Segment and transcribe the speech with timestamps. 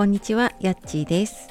[0.00, 1.50] こんにちは、やっちーです。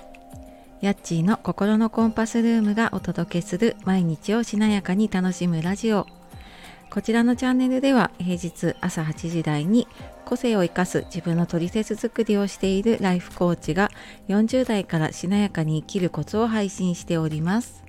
[0.81, 6.07] やっちーの心のコンパスルームがお届けする毎日をしなやかに楽しむラジオ。
[6.89, 9.87] こちらのチャンネルでは平日朝8時台に
[10.25, 13.91] 個性を生かす自分のトリセツ作りをしているライフコーチが
[14.29, 17.83] 40代からしなやかに生きるコツを配信しております。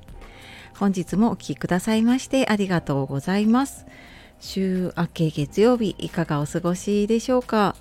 [0.79, 3.87] 本日もお聴きくださいましてありがとうございます。
[4.41, 7.77] 週明け月曜日いかがお過ごしでしょうか？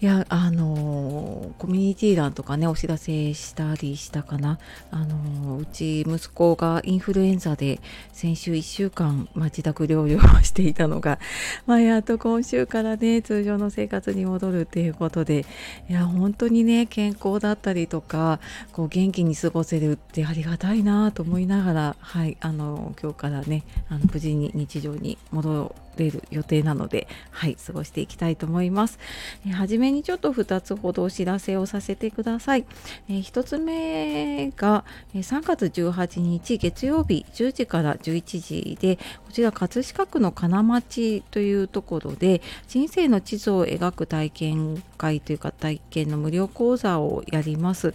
[0.00, 4.60] いやあのコミュニティ欄とかねお知らせしたりしたかな。
[4.92, 7.80] あのうち息子がインフルエンザで
[8.12, 11.18] 先週1週間、まあ、自宅療養をしていたのが、
[11.66, 15.44] まあ、やっと今週からね通常の生活に戻るっていうことで
[15.90, 18.38] いや本当にね健康だったりとか
[18.70, 28.98] こう元気に過ごせるってありがたいなと思いながらはいあの今日からねあの無事に日常に戻れる予定なのではい過ごしていきたいと思います。
[29.46, 32.64] えはじめにちょっと2つほどお知らせをさせてください。
[33.08, 47.92] えー、1つ目がえー3月18日月曜日10時から11時でこちら葛飾区の金町というところで人生の地図を描く体験会というか体験の無料講座をやります。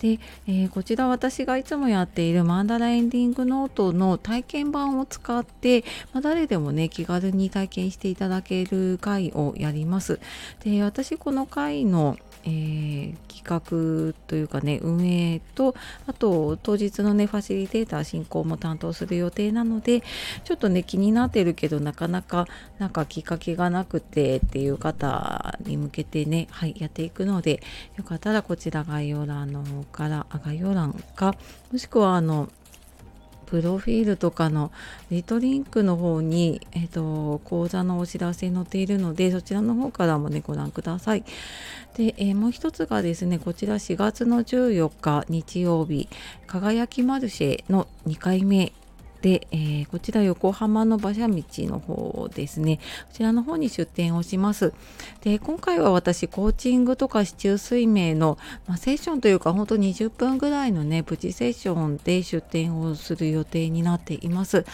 [0.00, 10.18] で、えーこちら私がいつもやっているマンダラエンディングノートの体験版を使って、まあ、誰でもね気軽にに体験していただける会をやります。
[10.64, 15.74] で私この会の、えー企画というかね運営と
[16.06, 20.02] あと当日のねファシリテーター進行も担当する予定なので
[20.44, 22.46] ちょっとね気になってるけどなかなか
[22.78, 27.60] なんかきっかけがなくてっていう方に向けてねはいやっていくので
[27.96, 31.34] よかったらこちら概要欄の方からあ概要欄か
[31.72, 32.48] もしくはあの
[33.54, 34.72] プロフィールとかの
[35.12, 41.22] リトリンクの方に、えっと講座のお知らせ載っているのでそちらの方からもねご覧ください。
[41.96, 46.08] で、えーもう一つがですねこちら4月の14日日曜日
[46.48, 48.72] 輝きマルシェの2回目
[49.24, 52.76] で、えーこちら横浜の馬車道の方ですね。
[53.08, 54.74] こちらの方に出店をします。
[55.22, 58.36] で今回は私コーチングとか市中水明の、
[58.66, 64.66] まあ、セッションというか本当20分ぐらいのねプチセッションで出店をする予定になっています。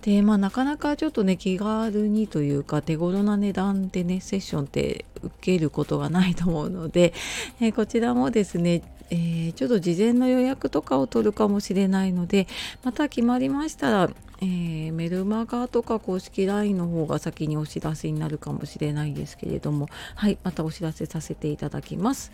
[0.00, 7.12] でまあなかなかちょっとね気軽にというか手頃な値段でねセッションって受けることがないと思うので、
[7.60, 12.46] えーこちらもですねえーちょっと事前の予約とかを取るかもしれないので
[12.84, 22.32] また決まりましたら、えーメルマガとか公式 LINE の方が先にお知らせになるかもしれないですけれどもはいまたお知らせさせていただきます。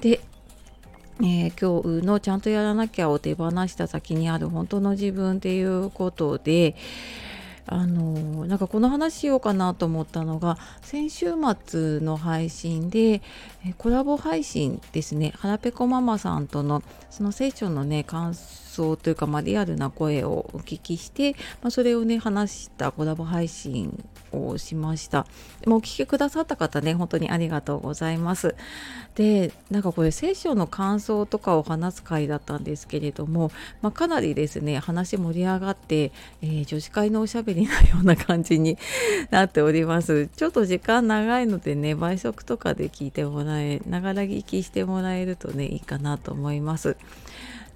[0.00, 0.20] で
[1.20, 6.76] えー今日のちゃんとやらなきゃを手放した先にある本当の自分っていうことで
[7.70, 11.34] あのなんかこの話しようかなと思ったのが先週
[11.66, 13.20] 末の配信で
[13.76, 15.34] コラボ配信ですね。
[15.36, 25.26] はぺこママさんとのそのセッションのね感想というか、まあ、リアルな声をお聞きして、まあ、それをね話したコラボ配信をしました。
[25.60, 28.54] でもお聞きくださった方ね本当にありがとうございます。
[29.16, 33.50] でなんかこれセッションの感想とかを話す回だったんですけれども、
[33.82, 38.78] まあ、かなりですね話盛り上がって、えー女子会のおしゃべりなような感じに
[39.30, 46.96] なっております ちょっと時間長いのでね倍速とかで聞いてもらえながら聞きしてもらえるとねいいかなと思います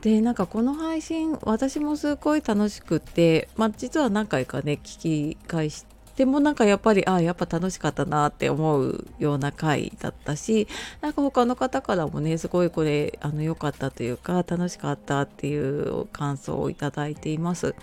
[0.02, 10.68] でなんかこの配信私もすごい楽しくって、まあ、実は何回かね聞き返してもなんかやっぱりあやっぱ楽しかったなって思うような回だったし
[11.00, 17.74] なんか他の方からもねすごいこれあの良かったというか楽しかったっていう感想をいただいています。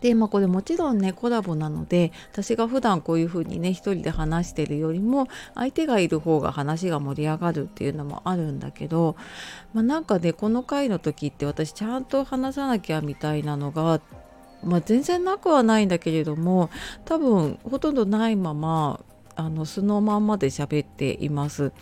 [0.00, 9.16] でまあこれもちろんねコラボなので私が普段こういう風にね一人で話してるよりも相手がいる方が話が盛り上がるっていうのもあるんだけど、
[9.74, 14.00] まあ、なんかねこの回の時って私ちゃんと話さなきゃみたいなのが、
[14.62, 16.70] まあ、全然なくはないんだけれども
[17.04, 19.00] 多分ほとんどないまま
[19.38, 21.72] あの素のまんまで喋っています。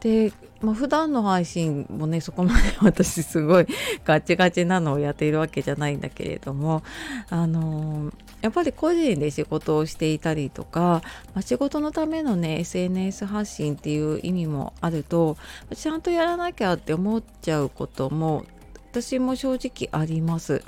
[0.00, 3.66] で、まあ、普段の配信もねそこまで私すごい
[4.04, 6.82] ガチガチなのをやっているわけじゃないんだけれども
[7.30, 8.12] あの
[8.42, 11.02] やっぱり個人で仕事をしていたりとか、
[11.34, 15.36] まあ、仕事のためのね SNS 発信っていう意味もあると
[15.74, 18.44] ちゃんとやらなきゃって思っちゃうことも
[18.90, 20.64] 私も正直あります。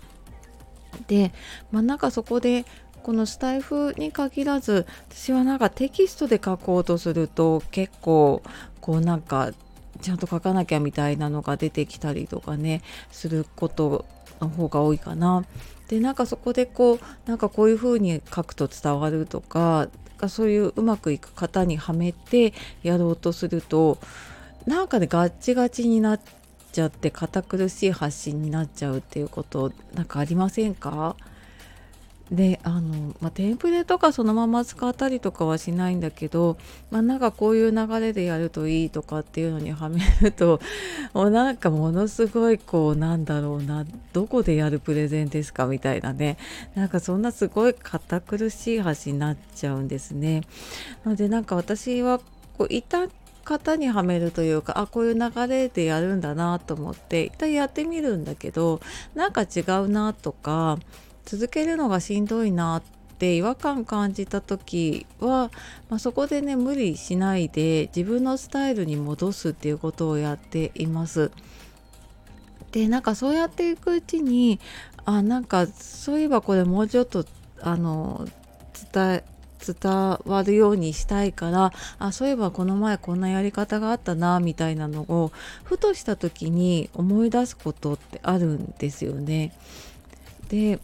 [1.09, 1.33] で、
[1.71, 2.65] まあ、なんかそこで
[3.03, 8.43] このスタイフに限らず私はなんかテキストで書こうとすると結構
[8.81, 9.53] こうなんか
[10.01, 14.05] ちゃんと書かなきゃみたいなのが出てきたりとかねすること
[14.41, 15.45] の方が多いかな。
[15.89, 19.89] でなんかそこでこうなんかこういう風に書くと伝わるとか
[20.29, 23.99] そういううまくいく方にはめてやろうとすると
[24.67, 26.21] なんかねガッチガチになっ
[26.73, 31.17] ちゃって堅苦しい発信になっちゃうっていうことなんかありませんか？
[32.33, 36.57] であの、まあ、テンプレとかそのまま使ったりとかはしないんだけど、
[36.91, 40.59] まあ、なんかこういう流れでやるといいとかっていうのにはめると
[41.13, 43.85] もうなんかものすごいこうなんだろうな
[44.15, 46.39] どこでやるプレゼンですかみたいなね
[46.75, 50.43] なんかそんなすごい堅苦しい話になっちゃうんですね。
[51.05, 52.19] なのでなんか私は
[52.57, 53.11] こう一旦
[53.45, 58.81] 型にはめるというかあこういう流れでやるんだなと思って一旦やってみるんだけど
[59.15, 60.79] なんか違うなとか
[61.25, 62.83] 続けるのがしんどいなっ
[63.19, 65.51] て違和感感じた時は、
[65.89, 71.31] まあ、そこでね無理しないで自分のスタイルに戻すっていうことをやっています。
[72.73, 74.59] でなんかそうやっていくうちに
[75.05, 77.27] あなんかそういえばこれもうちょっと
[77.61, 78.27] あの
[78.93, 79.25] 伝え
[79.65, 85.31] 伝わるようにしたいからあそういえばこの前こんなやり方があったなみたいなのを
[85.63, 89.53] ふとした時に思い出すことってあるんですよね。
[90.49, 90.81] で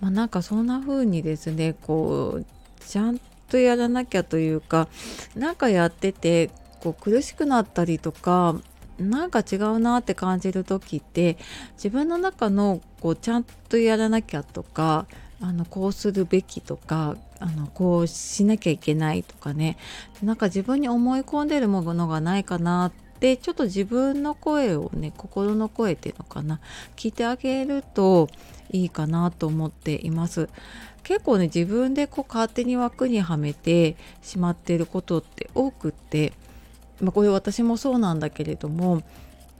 [0.00, 2.44] まあ、なんかそんな風にですねこう
[2.80, 4.88] ちゃんとやらなきゃというか
[5.36, 6.50] なんかやってて
[6.80, 8.56] こう苦しくなったりとか
[8.98, 11.36] なんか違うなって感じる時って
[11.74, 15.06] 自分の中のこうちゃんとやらなきゃとか
[15.40, 19.76] あのこうするべきとかあのこうしなきゃいけないとかね
[20.22, 22.92] なんか自分に思い込んでるものがないかな
[23.24, 26.60] ってちょっと自分の声をね心の声っていうのかな
[26.94, 28.28] 聞いてあげると
[28.70, 30.50] いいかなと思っています。
[31.02, 36.32] 結構ね自分でこう勝手に枠にはめてしまっていることって多くって、
[37.00, 39.02] まあ、これ私もそうなんだけれども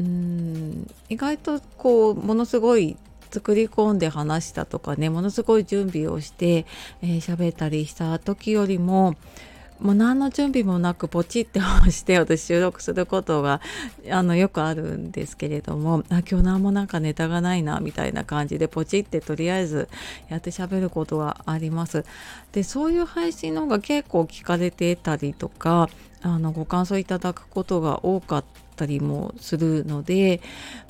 [0.00, 2.96] うーん意外とこうものすごい
[3.30, 6.64] 作り込んで話したとかねものすごい準備をして
[7.02, 9.16] 喋、えー、ったりした時よりも
[9.80, 13.60] もう何の準備もなくポチって押して私収録することが
[14.10, 19.88] あのよくあるんですけれどもあ今日何もなんかネタがないなみたいな感じでポチってとりあえず
[20.28, 22.04] やってしゃべることがあります。
[22.52, 25.88] でそういう配信の方が結構聞かれてたりとか
[26.24, 28.44] あのご感想いただくことが多かっ
[28.76, 30.40] たりもするので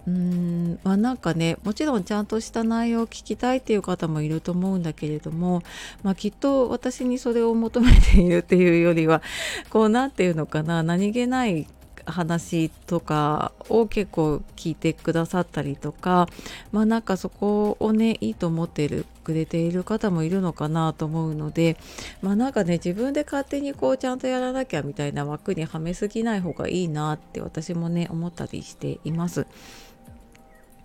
[0.06, 5.64] うーんまあなんかねもちろんちゃんとした内容を聞きたいっていう方もいると思うんだけれども、
[6.04, 9.22] まあ、きっと私にそれを求めているっていうよりは
[9.70, 11.66] こう何て言うのかな何気ない
[12.06, 16.28] 話とかを結構聞いてくださったりとか
[16.72, 21.76] まあなんかそこをねいいと思ってるくれている方もいるのかなと思うので
[22.22, 29.46] まあなんかね自分で勝手にこうちゃんとやらなきゃみたいな枠にはめすぎない方がいいなって私もね思ったりしています。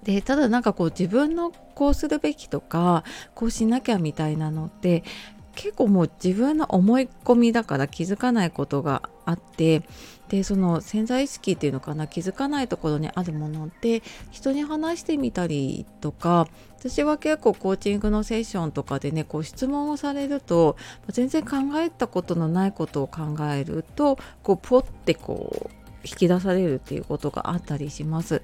[0.03, 3.03] でただなんかこう自分のこうするべきとか
[3.35, 5.03] こうしなきゃみたいなのって
[5.55, 9.83] 結構もう自分の思い込みだから気づかないことがあって
[10.29, 16.47] でその潜在意識っていうのかな気づかないところにあるものって人に話してみたりとか
[16.79, 20.77] 私は結構コーチングのセッションとかでねこう質問をされると
[21.09, 28.41] 全然考えたことのないことを考えるとこうポッてこう引き出されるっていうことがあったりします。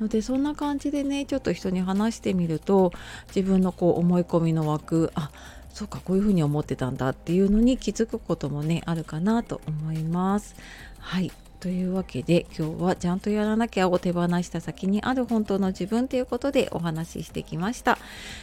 [0.00, 2.92] のでそんな感じでねちょっと人に話してみると
[3.34, 5.30] 自分のこう思い込みの枠あ
[5.78, 10.56] そうかこういうふうに思ってたんだっていうのに気づくこともねあるかなと思います。
[10.98, 17.96] はいというわけで今日はちゃんとやらなきゃを手放した先にある本当の自分ということでお話ししてきました。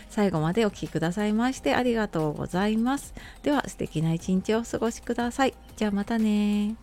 [0.09, 3.13] 最後までお聴きくださいましてありがとうございます。
[3.43, 5.53] では素敵な一日をお過ごしください。
[5.75, 6.77] じゃあまたね